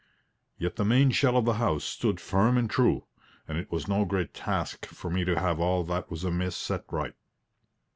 Yet 0.57 0.77
the 0.77 0.83
main 0.83 1.11
shell 1.11 1.37
of 1.37 1.45
the 1.45 1.53
house 1.61 1.83
stood 1.83 2.19
firm 2.19 2.57
and 2.57 2.67
true; 2.67 3.05
and 3.47 3.59
it 3.59 3.71
was 3.71 3.87
no 3.87 4.03
great 4.03 4.33
task 4.33 4.87
for 4.87 5.11
me 5.11 5.23
to 5.25 5.39
have 5.39 5.59
all 5.59 5.83
that 5.83 6.09
was 6.09 6.23
amiss 6.23 6.55
set 6.55 6.85
right. 6.91 7.13